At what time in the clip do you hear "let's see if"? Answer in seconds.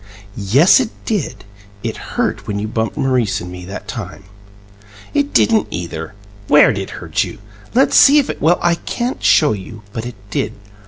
7.75-8.27